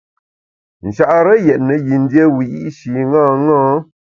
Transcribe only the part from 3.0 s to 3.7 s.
ṅaṅâ.